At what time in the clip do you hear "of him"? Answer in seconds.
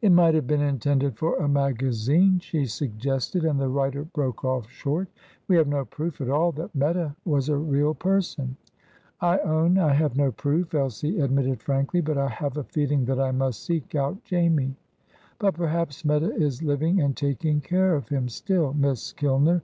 17.94-18.30